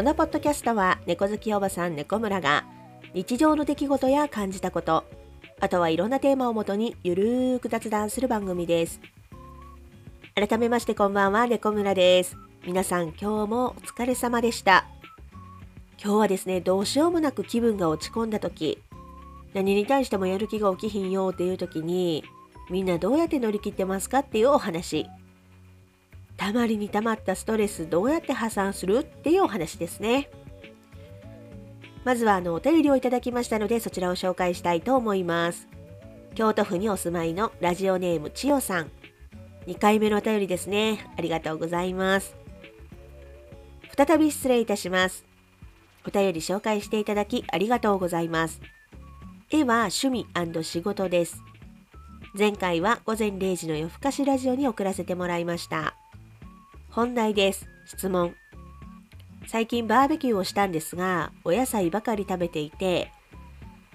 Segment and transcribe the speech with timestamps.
[0.00, 2.64] このポッドキャストは猫好きおばさん猫村が
[3.12, 5.04] 日常の出来事や感じたこと
[5.60, 8.98] あとはいろんなテーマをもとにゆるーく雑談する番組です。
[10.34, 12.38] 改めましてこんばんは猫村です。
[12.66, 14.86] 皆さん今日もお疲れ様でした。
[16.02, 18.82] 今日はですねどうしようもなく気分が落ち込んだ時
[19.52, 22.24] 何に対してもやる気が起きひんよっていう時に
[22.70, 25.06] みんなどうやって乗り切ってますかっていうお話。
[26.40, 30.30] たまりにたまったストレスどうやって破産するっていうお話ですね。
[32.02, 35.68] まずはあのお便りをいただきましたのでそちらを紹介したいと思います。
[36.34, 38.90] 京都府にお住まいのラジオネーム千代さん。
[39.66, 41.06] 2回目のお便りですね。
[41.18, 42.34] ありがとうございます。
[43.94, 45.26] 再び失礼いたします。
[46.06, 48.62] お便り紹介していただきありがとうございます。
[49.50, 50.26] 絵は趣味
[50.64, 51.42] 仕事です。
[52.32, 55.99] 前回は午前0時の夜更かしラジオに送らせてもらいました。
[56.90, 57.68] 本題です。
[57.86, 58.34] 質問。
[59.46, 63.12] 最近バーベキューをしたんですが、お野菜ばかり食べていて、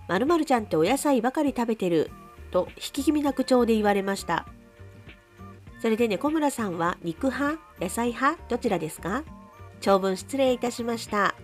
[0.08, 2.10] まるまるちゃんってお野菜ばかり食べてる
[2.52, 4.48] と引き気味な口調で言われました。
[5.82, 7.60] それで猫村さんは肉派？
[7.82, 8.42] 野菜派？
[8.48, 9.26] どちらですか？
[9.82, 11.36] 長文失礼いたしました。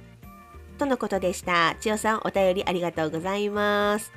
[0.78, 1.76] とのことでした。
[1.82, 4.14] 千代さんお便りありがとうございます。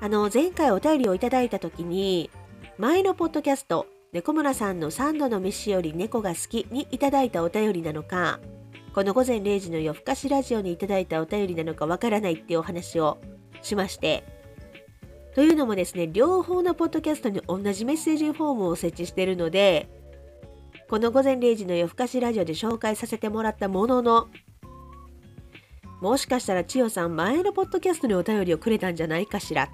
[0.00, 2.30] あの、前回お便りをいただいた時に、
[2.78, 8.40] 前のポッドキャスト、猫村さんの3度の飯より猫が好きにいただいたお便りなのか、
[8.92, 13.18] この午前0時の夜更かしラジオにいただいたお便りなのかわからないっていうお話を
[13.62, 14.24] しまして、
[15.36, 19.88] というのもですね、両方のポッドキャストに同じメッセージフォームを設置してるので、
[20.88, 24.28] この午前0時の夜更かしラジオで紹介させてもらったものの、
[26.00, 29.70] もしかしたら千代さん前のポッドキャストにお便りをくれたんじゃないかしら。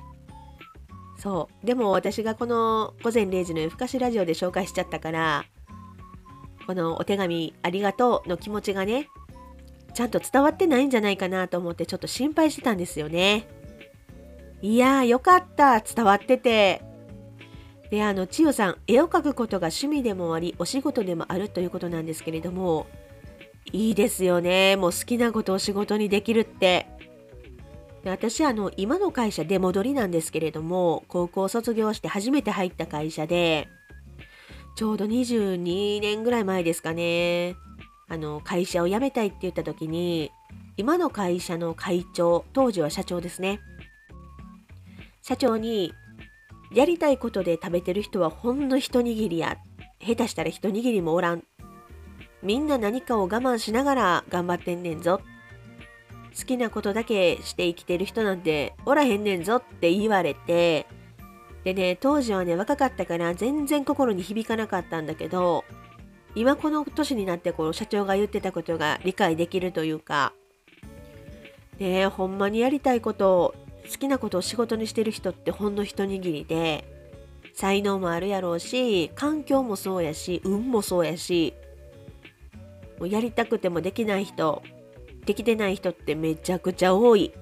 [1.16, 1.66] そう。
[1.66, 5.44] でも私がこの午前0時の夜更かしラジオで紹介しちゃったから、
[6.66, 9.08] このお手紙ありがとうの気持ちがね、
[9.94, 13.48] ちゃんと伝わってないんじゃないかなと思ってちょっと心配してたんですよね。
[14.62, 16.82] いやーよかった伝わってて。
[17.90, 22.86] で、あの、千代さん、絵を描くことが趣味でもあり、お仕事でもあるということなんですけれども、
[23.72, 24.76] いいですよね。
[24.76, 26.88] もう好きなことを仕事にできるって。
[28.06, 33.66] で私あの今の会社出戻りなんですけれども高校卒業して初めて入った会社で
[34.76, 37.56] ちょうど22年ぐらい前ですかね。
[38.08, 40.30] あの会社を辞めたいって言った時に
[40.76, 43.58] 今の会社の会長当時は社長ですね。
[45.20, 45.92] 社長に
[46.72, 49.58] やりたいことで食べてる人はほんの一握りや
[50.00, 51.42] 下手したら一握りもおらん。
[52.40, 55.20] みんな何かを我慢しながら頑張ってんねんぞ。
[56.38, 60.86] 好きなことだけして生きてる人なんておらへんねんぞって言われて
[61.64, 65.64] でね当時はね若かったから全然心に響かなかったんだけど
[66.34, 70.34] 今この年になってこの社長が言ってたことが理解できるというか
[71.78, 73.54] ねほんまにやりたいことを
[73.90, 76.84] 好きなことを仕事にしてる人ってほんの一握りで
[77.54, 81.54] 才能もあるやろうし環境もそうやし運もそうやし
[82.98, 84.62] もうやりたくてもできない人。
[85.26, 87.32] できてない人ってめちゃくちゃ多い。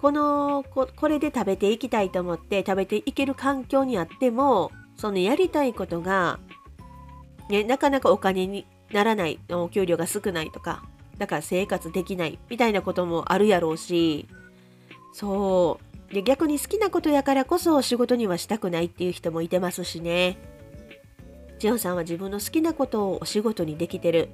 [0.00, 6.40] このここれで食べていきたいと思って食べていける環境にあってもそのやりたいことが、
[7.48, 10.82] ね、なかなかお金にならないお給料が少ないとか
[11.18, 14.26] だから生活できないみたいなこともあるやろうし
[15.12, 15.78] そ
[16.10, 16.14] う。
[16.14, 20.36] で逆に好きなことやからこそ仕事にはしたくないっていう人もいてますしね。
[21.58, 24.28] ジオンさんは自分の好きなことをお仕事にできてる。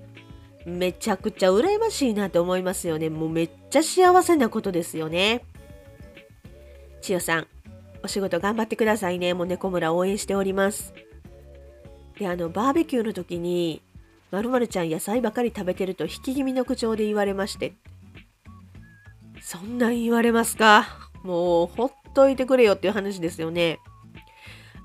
[0.69, 3.11] めちゃくちゃ羨ましいなと思いますよね。
[3.11, 5.43] もうめっちゃ幸せなことですよね。
[7.01, 7.47] 千代さん、
[8.03, 9.35] お仕事頑張ってくださいね。
[9.35, 10.93] もう猫村応援しております。
[12.19, 13.83] で、あの、バーベキューの時に、
[14.31, 17.73] まるまるちゃん野菜ばかり食べてると引き気味の口調で言われまして。
[19.41, 20.87] そんなん言われますか？
[21.23, 23.79] もうほっといてくれよっていう話ですよね。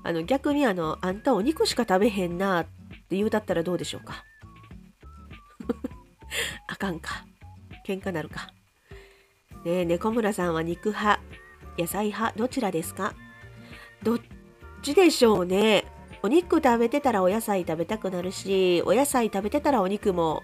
[0.02, 4.24] あの逆にあの、あんたお肉しか食べへんなって言うだったらどうでしょうか？
[6.68, 7.26] あかんか。
[7.86, 8.52] 喧嘩なるか。
[9.64, 11.20] ねえ、猫村さんは肉派、
[11.78, 13.14] 野菜派、どちらですか？
[14.02, 14.20] どっ
[14.82, 15.84] ちでしょうね。
[16.22, 20.42] お肉食べてたらお野菜食べたくなるし、お野菜食べてたらお肉も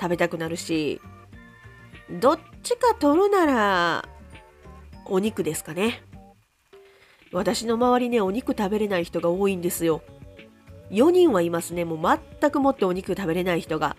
[0.00, 1.00] 食べたくなるし、
[2.10, 4.08] どっちか取るなら
[5.06, 6.02] お肉ですかね。
[7.32, 10.02] 私の周りね、お肉食べれない人が多いんですよ。
[10.90, 11.84] 4人はいますね。
[11.84, 13.96] もう全くもってお肉食べれない人が。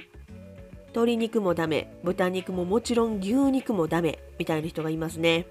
[0.98, 5.46] 鶏肉もダメ、豚肉ももちろん牛肉もダメみたいな人がいますね。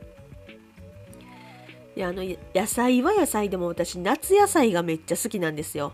[1.94, 5.92] であの野菜は野菜でも私夏野菜がめっちゃ好きなんですよ。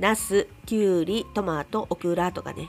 [0.00, 2.68] ナス、キュウリ、トマト、オクラとかね。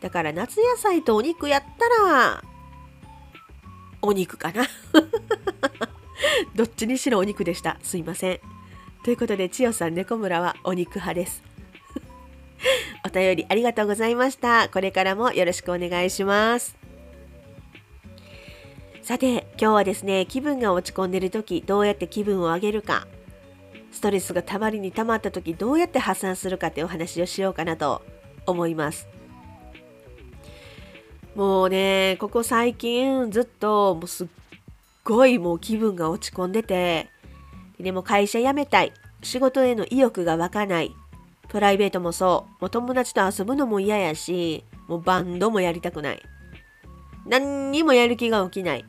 [0.00, 2.42] だから夏野菜とお肉やったら
[4.00, 4.66] お肉かな
[6.56, 8.40] どっちにしろお肉でしたすいません
[9.04, 11.51] ということで千代さん猫村はお肉派です
[13.12, 14.68] 便りありがとうございました。
[14.68, 16.76] これからもよろしくお願いします。
[19.02, 23.06] さて今日はですね気分が落ち込んでる時どうやって気分を上げるか。
[23.90, 28.02] ストレスがたまりにたまった時どうやって発散するかってお話をしようかなと
[28.46, 29.06] 思います。
[31.34, 34.28] もうねここ最近ずっともうすっ
[35.04, 37.08] ごいもう気分が落ち込んでて
[37.78, 38.92] でも会社辞めたい。
[39.24, 40.94] 仕事への意欲が湧かない。
[41.52, 42.62] プライベートもそう。
[42.62, 46.22] もう友達と遊ぶのも嫌やしもうバンドもやりたくない。
[47.26, 48.86] 何にもやる気が起きない。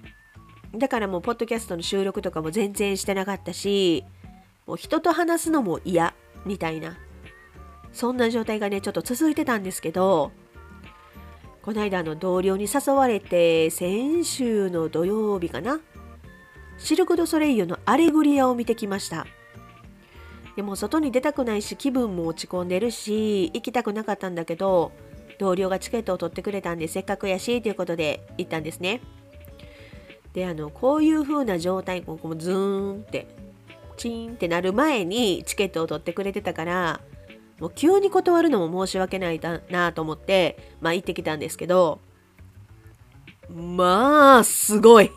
[0.73, 4.05] だからもうポッドキャストの収録とかも全然してなかったし
[4.65, 6.15] もう人と話すのも嫌
[6.45, 6.97] みたいな。
[7.91, 10.31] そんな状態がねちょっと続いてたんですけど
[11.61, 15.81] この間の同僚に誘われて先週の土曜日かな。
[16.77, 19.27] シルク・ド・ソレイユのアレグリアを見てきました。
[20.55, 24.91] でも外に出たくないし気分も落ち込んでるし行きたくなかったんだけど
[25.39, 29.01] 同僚がチケットを取ってくれたんでせっかくやしということで行ったんですね
[30.33, 33.27] であのこういう風な状態こうズーンって
[33.97, 37.01] チーンってなる前にチケットを取ってくれてたから
[37.59, 39.39] もう急に断るのも申し訳ない
[39.69, 42.01] なと思って、まあ行ってきたんですけど、
[43.49, 45.11] まあ、すごい。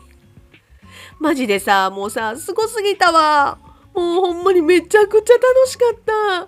[1.19, 3.57] マジでさ、もうさ、すごすぎたわ。
[3.97, 6.47] もうほんまにめちゃくちゃ楽しかった。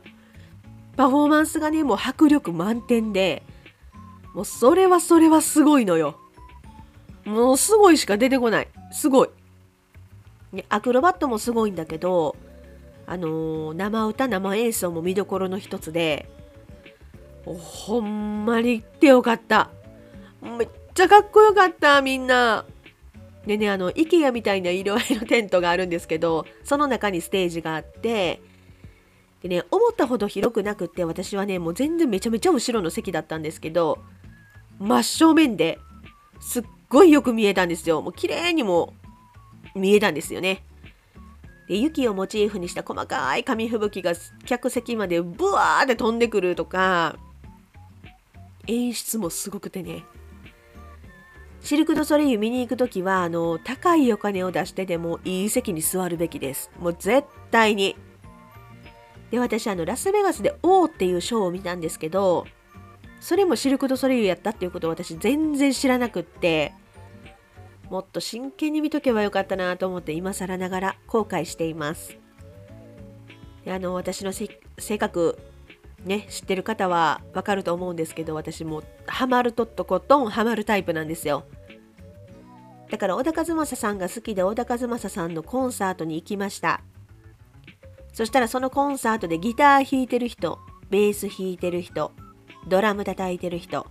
[0.95, 3.43] パフォーマンスがね、もう迫力満点で、
[4.33, 6.19] もうそれはそれはすごいのよ。
[7.25, 8.67] もうすごいしか出てこない。
[8.91, 9.29] すごい。
[10.51, 12.35] ねアクロバットもすごいんだけど、
[13.05, 16.29] あのー、生歌生演奏も見どころの一つで
[17.43, 19.71] ほんまに行ってよかった
[20.41, 22.65] めっちゃかっこよかったみんな
[23.45, 28.41] でねあの IKEA みたいな色合いのテントがあるんですけどその中にステージがあって
[29.41, 33.99] でね思ったほど広くなくって私はねもう全然めちゃめちゃ後ろの席だったんですけど
[34.79, 35.79] 真正面で
[36.41, 38.01] すっごいよく見えたんですよ。
[38.01, 38.93] もう綺麗にも
[39.75, 40.63] 見えたんですよね。
[41.67, 44.13] で雪をモチーフにした細かい紙吹雪が
[44.45, 47.17] 客席までブワーって飛んでくるとか
[48.65, 50.03] 演出もすごくてね
[51.61, 56.71] シルク・ド・ソレイユ見に行く時はあの高いお金を出してでもいい席に座るべきです。
[56.79, 57.95] もう絶対に。
[59.31, 62.47] で私あのラスベガスで「王」っていうショーを見たんですけど
[63.19, 66.73] それもシルク・ド・ソレイユやったっていうことを私全然知らなくって
[67.89, 72.17] もっと真剣に見とけばよかったなと思って今更ながら後悔しています。
[73.67, 75.37] あの私の性格
[76.05, 81.45] ね知ってる方はわかると思うんですけど私もハマるとっとことんハマるタイプなんですよ
[82.89, 86.81] だから小田和正さんが好きで小田和正さんのコンサートに行きました
[88.13, 90.59] そしたらそのコンサートでギター弾いてる人
[90.89, 92.11] ベース弾いてる人
[92.67, 93.87] ドラム叩いてる人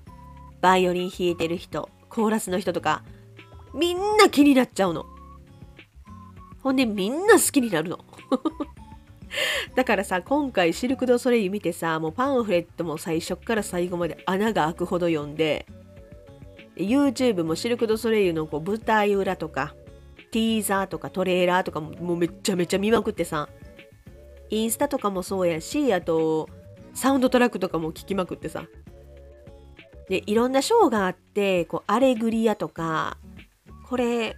[0.61, 3.03] バイオリン弾いてる人コーラスの人とか
[3.75, 5.07] みんな気になっちゃうの。
[6.63, 7.99] ほんでみんな好きになるの。
[9.75, 15.67] だからさ、今回シルク・ド・ソレイユ見てさ、もうパンフレットも最初から最後まで穴が開くほど読んで、
[16.77, 19.75] YouTube もシルク・ド・ソレイユのこう舞台裏とか、
[20.31, 23.49] ティーザーとかトレーラーとかももうめっちゃめちゃ見まくってさ、
[24.51, 26.49] インスタとかもそうやし、あと、
[26.95, 28.65] サウンドトラックとかも聞きまくってさ。
[30.09, 33.19] で、いろんなショーがあって、こう、アレグリアとか、
[33.89, 34.37] これ、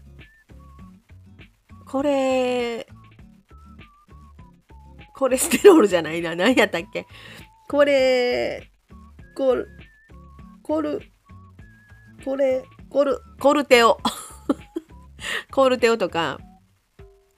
[1.87, 2.87] これ、
[5.21, 6.35] コレステロールじゃないな。
[6.35, 7.07] 何やったっけ？
[7.69, 8.71] これ、
[9.37, 9.69] コル、
[10.63, 11.03] コル、
[12.25, 13.99] これ、コル、コルテオ。
[15.53, 16.39] コルテオとか、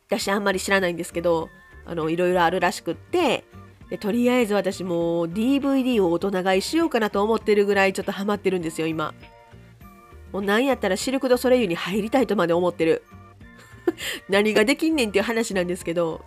[0.06, 1.48] 私あんまり知らないんですけど、
[1.84, 3.42] あの、いろいろあるらしくって、
[3.90, 9.12] でとりあえず私も DVD を大人買いしようかなと思ってるぐらいちょっとハマってるんですよ、今。
[10.30, 13.02] もうなんやったらシルク・ド・ソレイユに入りたいとまで思ってる。
[14.30, 16.24] 何ができんねんっていう話なんですけど、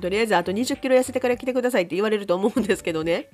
[0.00, 3.28] とりあえずあと20キロ痩せてから来てくださいって言われると思うんですけどね。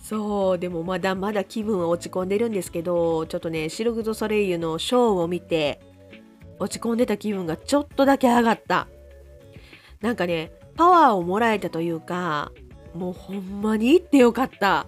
[0.00, 5.80] そう、でもまだまだ気分は落ち込んでるんですけど、ちょっとね、シルク・ド・ソレイユのショーを見て、
[6.58, 8.88] 落ち込んでた気分がちょっとだけ上がった。
[10.00, 12.52] なんかね、パワーをもらえたというか、
[12.94, 14.86] もうほんまに行ってよかった。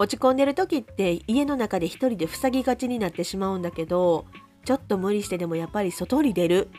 [0.00, 4.24] 落ち込んでる時って家の中で一人で塞ぎがちになってしまうんだけど
[4.64, 6.70] ちょっと無理してでもやっぱり外に出る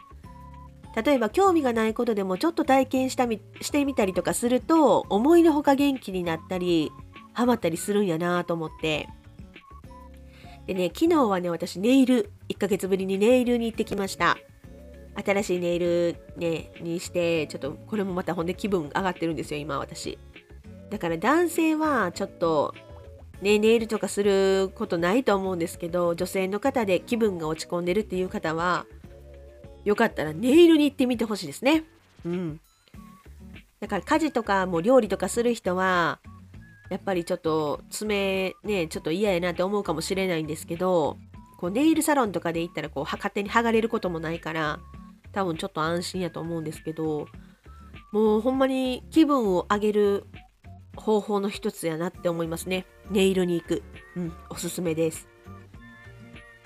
[0.95, 6.91] 例えば興味がないことでもちょっと体験したみしてみたりとかすると思いのほか元気になったり
[7.33, 9.07] ハマったりするんやなと思って
[10.67, 14.37] でね、昨日はね、私ネイル、1ヶ月ぶりにネイルに行ってきました。
[15.15, 20.17] 新しいネイルね、にして、ちょっとこれもまたほんで気分上がってるんですよ、今私。
[20.89, 22.73] だから男性はちょっと、
[23.41, 28.85] ね、ネイルとかすることないと思うんですけど、女性の方で気分が落ち込んでるっていう方は、
[29.83, 31.83] よかったらネイルに行ってみてほしいですね。
[32.25, 32.59] うん。
[33.79, 36.19] だから家事とかも料理とかする人は、
[36.89, 41.17] やっぱりちょっと爪ね、ちょっと嫌やなって思うかもしれないんですけど、
[41.57, 44.79] こうネイルサロンとかで行ったらこう勝手に剥がれることもないから、
[45.31, 47.27] 多分ちょっと安心やと思うんですけど、
[48.11, 50.25] もうほんまに気分を上げる
[50.95, 52.85] 方法の一つやなって思いますね。
[53.09, 53.83] ネイルに行く。
[54.17, 55.27] うん、おすすめです。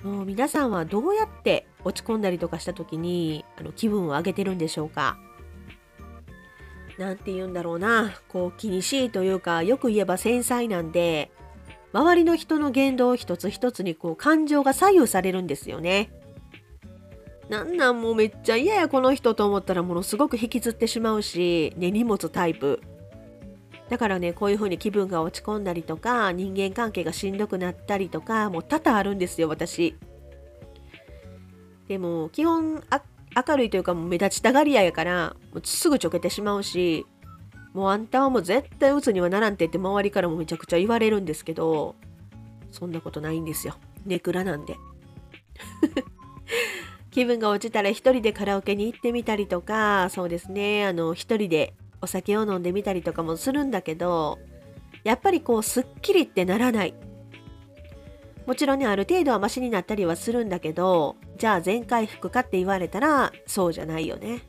[0.05, 5.17] もう皆さんはどうやって落ち込んだりとかした時にあの気分を上げてるんでしょうか？
[6.99, 11.31] 何て言うんだろうな、こう気にしいというか、よく言えば繊細なんで、
[11.91, 16.11] 周りの人の言動一つ一つにこう感情が左右されるんですよね。
[17.49, 22.79] なんなんもうめっちゃ嫌やこの人と思ったらものすごく引きずってしまうし、根に持つタイプ。
[23.89, 29.95] だからね、こういう風に気分が落ち込んだりとか、人間関係がしんどくなったりとか、もう多々あるんですよ、私。
[31.87, 32.83] でも、基本、
[33.35, 37.05] 明るいというかもう目立ちたがり屋やからもうすぐちょけてしまうし
[37.73, 41.95] もうあんたはもう絶対鬱にはならんってって周りからもめちゃくちゃ言われるんですけど
[42.71, 43.75] そんなことないんですよ
[44.05, 44.77] ネクラなんで
[47.11, 54.39] 気分が落ちたら一人でカラオケに行ってみたりとかそうですねあの一人でお酒を飲んでみたりとかもするんだけど
[55.03, 56.93] やっぱりこうすっきりってならない
[58.45, 64.43] もちろんね、ある程度はマシになったりはするんだけど、じゃあ全回復かって言われたら、そうじゃないよね。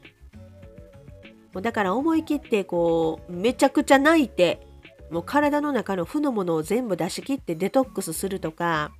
[1.54, 4.66] だから思い切ってこう、めちゃくちゃ泣いて、
[5.10, 8.92] もう体の中の負のものを全部出し切ってデトックスするとか、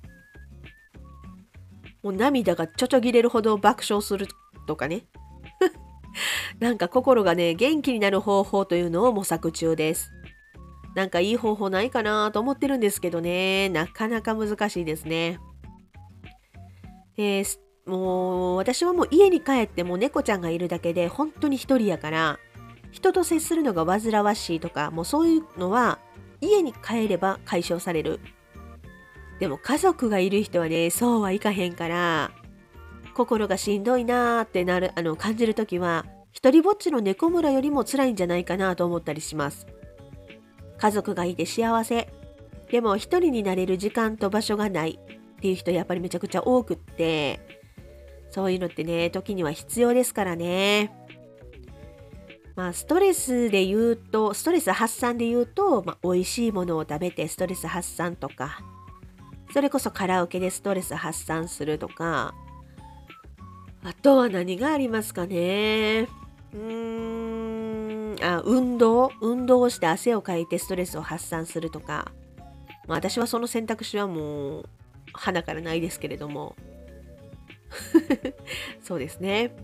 [2.01, 4.27] もう涙がちょちょぎれるほど爆笑する
[4.65, 5.05] とかね。
[6.59, 10.11] なんか心がね、元気になる方法というのを模索中です。
[10.95, 15.39] なんかいい方法ないかなと思ってるんですけどね、なかなか難しいですね。
[17.17, 17.43] え、
[17.87, 22.37] もう私はもう家に帰っても猫ちゃんがいるだけで本当に一人やから
[22.91, 25.99] 人と接するのが煩わしいとかもうそういうのは
[26.41, 28.19] 家に帰れば解消される
[29.39, 32.31] でも家族がいる人はねそうはいかへんから
[33.17, 39.67] 心がしんどいなーってなるあの感じる時は一人ぼっちの猫村よりも辛いんじゃないかなと思ったりします
[40.77, 42.07] 家族がいて幸せ。
[42.69, 47.39] でも一人になれる時間と場所がないっていう人やっぱりめちゃくちゃ多くって、
[48.29, 50.93] そういうのってね、時には必要ですからね。
[52.55, 58.59] まあ、ストレスで言うと、ストレス発散で言うと、まあ、美味しいものを食べてストレス発散とか、
[59.53, 62.33] それこそカラオケでストレス発散するとか、
[63.87, 66.09] あとは何がありますかね？
[66.53, 68.21] うーん。
[68.21, 69.13] あ運動？
[69.21, 72.11] 運動をして汗をかいてストレスを発散するとか、
[72.85, 74.69] まあ、私はその選択肢はもう
[75.13, 76.57] 鼻からないですけれども。
[78.83, 79.55] そうですね。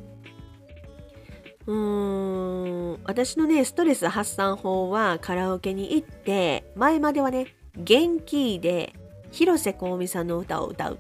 [1.66, 3.04] うーん。
[3.04, 8.94] 私のねストレス発散法はカラオケに行って前まではね元気で
[9.32, 11.00] 広瀬香美さんの歌を歌う。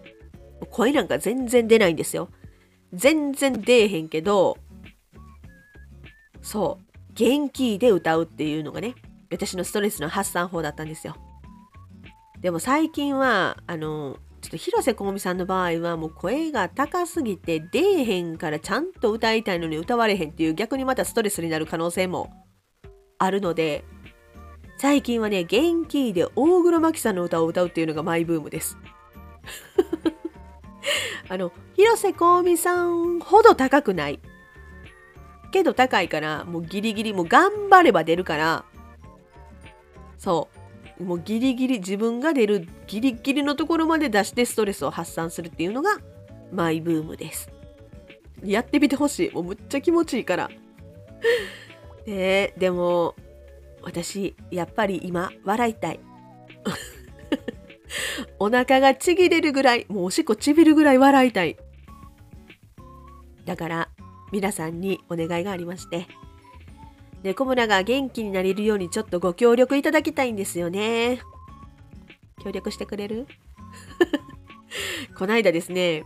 [0.71, 2.27] 声なんか全然出ないんですよ。
[2.93, 4.57] 全然出えへんけど
[6.41, 8.95] そう元気で歌うっていうのがね、
[9.31, 11.15] 私のストレスの発散法だったんですよ。
[12.41, 22.29] でも最近は、あの、ちょっと広瀬香美さんの場合はもう声が高すぎて出えへんからちゃんと歌いたいのに歌われへんっていう逆にまたストレスになる可能性も
[23.19, 23.85] あるので、
[24.77, 28.77] 最近はね、元気で大黒摩季さんの歌を歌うっていうのがマイブームです。
[31.29, 34.19] あの、広瀬香美さんほど高くない。
[35.51, 38.65] けど高いからもうギリギリもう頑張れば出るから。
[40.17, 40.49] そ
[40.99, 41.03] う。
[41.03, 45.99] もうギリギリ自分が出るギリギリのところまで出してストレスを発散するっていうのが
[46.51, 47.51] マイブームです。
[48.43, 49.31] やってみてほしい。
[49.31, 50.49] もうむっちゃ気持ちいいから。
[52.05, 53.15] ねでも
[53.81, 55.99] 私やっぱり今笑いたい。
[58.39, 61.57] お腹がちぎれるぐらいもうおしっこちびるぐらい笑いたい。
[63.45, 63.89] だから
[64.31, 66.07] 皆さんにお願いがありまして、
[67.23, 71.21] 猫村が元気になれるようにちょっとご協力いただきたいんですよね。
[72.43, 73.27] 協力してくれる？
[75.17, 76.03] こないだですね、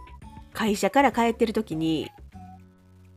[0.53, 2.09] 会社から帰ってる時に、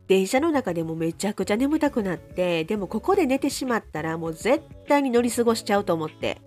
[0.07, 6.39] 電車の中でもめちゃくちゃ眠たくなって、でもここで寝てしまったらもう絶対に乗り過ごしちゃうと思って、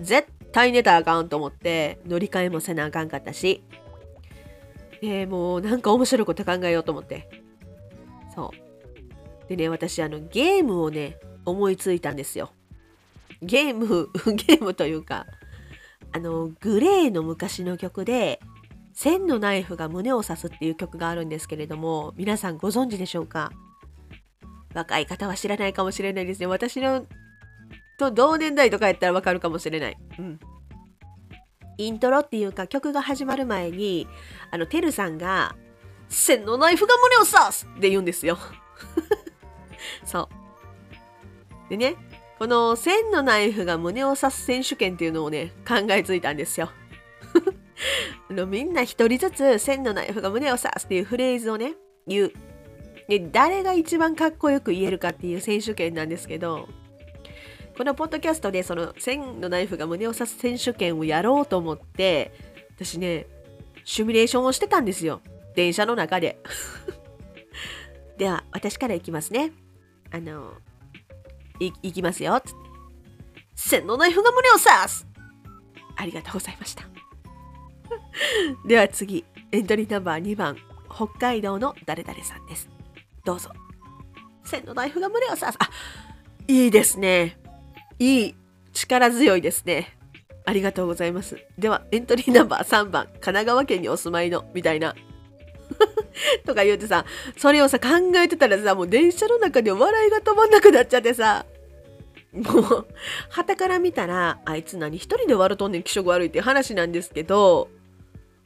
[0.00, 3.62] 絶対寝たらあかんと思って乗り換えもせなあかんかったし。
[5.02, 7.28] えー、もうなんか面白いこと考えようと思って。
[8.34, 9.48] そう。
[9.48, 12.50] でね私あのゲームをね思いついたんですよ。
[13.42, 15.26] ゲーム ゲームというか
[16.12, 18.40] あのグレーの昔の曲で
[18.94, 23.52] 「千のナイフが胸を刺す」っていう曲があるんですけれども皆さんご存知でしょうか？
[24.74, 26.46] 若い方は知らないかもしれないですね。
[26.46, 27.06] 私の
[27.98, 29.96] と同年代とかやったらわかるかもしれない。
[30.18, 30.40] うん。
[31.78, 34.06] イントロっていうか曲が始まる前に、
[34.50, 35.56] あの、てるさんが、
[36.08, 38.38] 千のナイフが胸を刺すって言うんですよ。
[40.04, 40.28] そ
[41.66, 41.70] う。
[41.70, 41.96] でね、
[42.38, 46.70] この千のナイフが胸を刺す選手権っていうのをね、考えついたんですよ。
[48.30, 51.74] あのみんな一人ずつ千のナイフが胸を刺すっていうフレーズをね、
[52.06, 52.32] 言う。
[53.08, 56.68] で、誰が一番かっこよく言えるかっていう選手権なんですけど、
[57.76, 62.32] このポッドキャストでその線のナイフが胸を刺す選手権をやろうと思って
[62.74, 63.26] 私ね
[63.84, 65.20] シミュレーションをしてたんですよ。
[65.54, 66.38] 電車の中で。
[68.18, 69.52] では私からいきますね。
[70.10, 70.54] あの
[71.60, 72.40] いいきますよ。
[72.44, 72.66] つって
[73.54, 75.06] 線のナイフが胸を刺す。
[75.96, 76.84] ありがとうございました。
[78.66, 80.56] では次エントリーナンバー2番。
[80.92, 82.70] 北海道の誰々さんです。
[83.24, 83.50] どうぞ。
[84.44, 85.58] 線のナイフが胸を刺す。
[85.58, 85.68] あ
[86.48, 87.38] いいですね。
[87.98, 88.34] いい
[88.72, 89.96] 力強いですね。
[90.44, 91.38] ありがとうございます。
[91.58, 94.94] では、エントリーナンバー3番、神奈川県にお住まいの、みたいな。
[96.46, 97.04] とか言うてさ、
[97.36, 101.46] それをさ、考えてたらさ、もう電車の中で笑いが止まんなくなっちゃってさ、
[102.32, 102.86] もう、
[103.30, 107.68] 旗から見たら、あいつ何一人で笑うとんねん気色悪いって話なんですけど、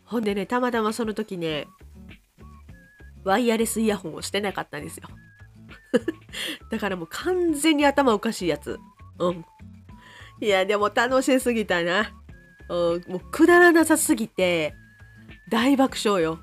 [0.04, 1.66] ほんでね、たまたまその時ね、
[3.24, 5.08] ワイヤレスイヤホンをしてなかったんですよ。
[6.70, 8.78] だからもう完全に頭おかしいやつ。
[9.20, 9.44] うん。
[10.40, 12.12] いや、でも楽しすぎたな。
[12.68, 14.74] うん、もうくだらなさすぎて、
[15.50, 16.40] 大爆笑よ。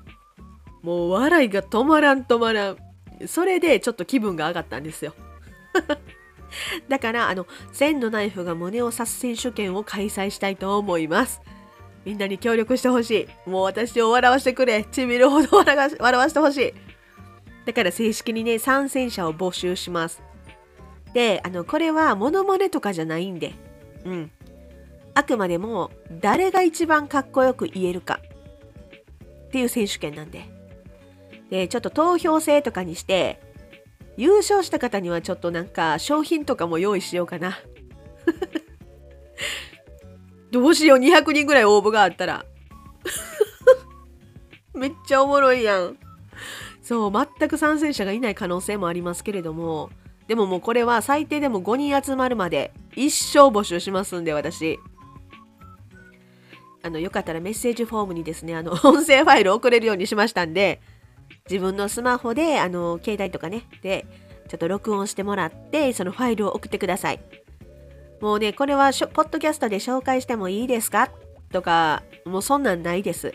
[0.82, 2.76] もう笑いが止まらん止まらん。
[3.26, 5.12] それでちょっと気分が上がったんですよ。
[6.88, 11.40] だから、あの、千のナイフが胸を刺す選手権を開催したいと思います。
[12.04, 13.50] みんなに協力してほしい。
[13.50, 14.84] もう私を笑わせてくれ。
[14.84, 16.74] ちびるほど笑わせてほしい。
[17.66, 20.22] だから正式にね、参戦者を募集します。
[21.18, 23.52] であのこれはモノマネとかじゃないんで、
[24.04, 24.30] うん、
[25.14, 28.20] あくまでも誰が一番かっこよく言えるか。
[29.46, 30.48] っていう選手権なんで。
[31.50, 33.40] でちょっと投票制とかにして
[34.16, 37.58] 優勝した方にはちょっとなんか商品とかも用意しようかな。
[40.52, 40.98] どうしよう。
[40.98, 42.46] 200人ぐらい応募があったら。
[44.72, 45.98] めっちゃおもろいやん。
[46.80, 49.90] そう全く参戦者がいない可能性もありますけれども。
[50.28, 54.78] でももうこれは最低でも5人集まるまで一生募集しますんで、私。
[56.82, 60.80] あの、よかったらメッセージフォームにですね、あの、 音声ファイル送れるようにしましたんで、
[61.50, 64.06] 自分のスマホで、あの、携帯とかね、で、
[64.48, 67.20] ちょっと録音してもらって、そのファイルを送ってください。
[68.20, 71.10] もうね、これはポッドキャストで紹介してもいいですか？
[71.52, 73.32] とか、もうそんなんないです。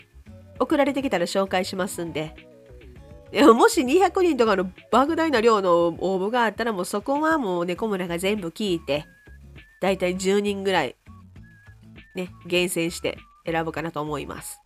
[0.60, 2.36] 送られてきたら紹介しますんで、
[3.42, 5.96] もし200人とかの莫大な量の応
[6.28, 9.06] 募があったらもうそこはもう猫村が全部聞いて
[9.82, 10.96] だいたい10人ぐらい
[12.16, 14.62] ね厳選して選ぶかなと思います。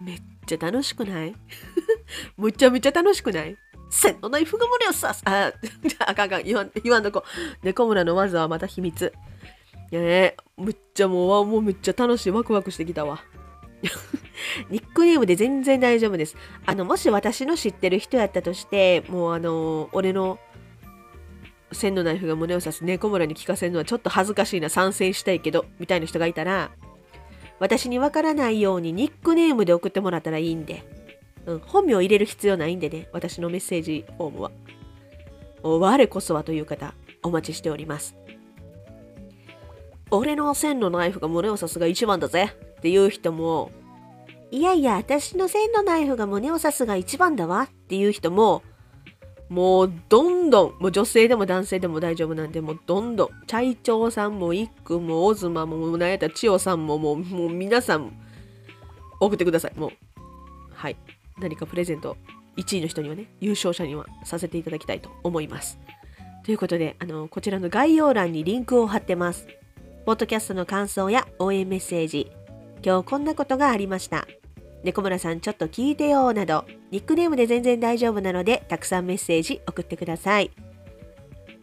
[0.00, 1.34] めっちゃ楽しくない？
[2.38, 3.56] むちゃめちゃ楽しくない？
[3.90, 5.22] 千のナイフが胸を刺す。
[5.26, 5.52] あ
[6.06, 6.42] あかんかん。
[6.44, 7.24] 言わん言わんとこ。
[7.62, 9.12] 猫村の技はまた秘密。
[9.92, 12.30] いやねむっちゃもうもうめっちゃ楽しい。
[12.30, 13.22] ワクワクしてきたわ。
[14.70, 16.36] ニックネームで全然大丈夫です。
[16.66, 20.38] あの、もし私の知ってる人やったとして、もうあの、俺の
[21.72, 26.70] 千のナイフが胸を刺す猫村に聞かせるのはちょっと恥ずかしいな、参戦したいけど、みたいな人がいたら、
[27.58, 30.82] 私にわからないようにニックネームで送ってもらったらいいんで、
[31.46, 34.50] うん、本名を入れる必要ないんでね、私のメッセージフォームは。
[35.62, 38.16] 我こそはという方、お待ちしております。
[40.10, 43.70] 俺の千のナイフが胸を刺すが一番だぜっていう人も、
[44.50, 48.62] いやいや、私の線のナイフが胸を刺すが一番だわっていう人も、
[49.48, 58.12] もうどんどん、もう女性でも男性でも大丈夫なんで、もうどんどん、チャイチョウさんも、イックも、オズマも、もうなんやたら、千代さんも、もう、もう皆さん、
[59.20, 59.72] 送ってください。
[59.76, 59.90] もう、
[60.72, 60.96] はい。
[61.38, 62.16] 何かプレゼント、
[62.56, 65.78] 1位の人にはね、優勝者にはさせていただきたいと思います。
[66.44, 69.46] ということで、あの、こちらの概要欄にリンクを貼ってます。
[70.06, 72.32] ポッドキャストの感想や応援メッセージ、
[72.84, 74.26] 今日こんなことがありました。
[74.82, 80.50] 猫村さんちょっと聞いてよなど、ニックネームで全然大丈夫なので、たくさんメッセージ送ってください。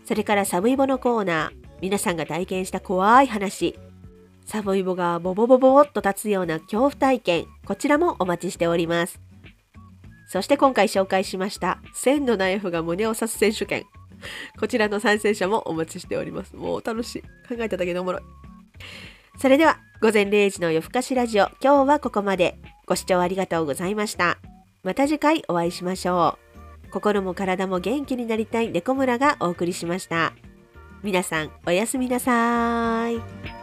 [0.06, 3.78] それからサブイボのコーナー、皆さんが体験した怖い話、
[4.46, 9.20] サボイボがボボボボっと立つような恐怖体験、こちらもお待ちしております。
[10.28, 13.84] そして今回紹介しました千のナイフが胸を刺す選手権。
[14.60, 16.56] こちらの参戦者もお待ちしております。
[16.56, 17.22] もう楽しい。
[17.22, 18.22] 考えただけでおもろい。
[19.40, 22.58] それでは、午前0時の夜更かしラジオ、今日はここまで。
[22.88, 24.40] ご視聴ありがとうございました。
[24.84, 26.40] また次回お会いしましょ
[26.88, 26.90] う。
[26.90, 30.34] 心も体も元気になりたい猫村がお送りしました。
[31.04, 33.57] 皆さん、おやすみなさーい。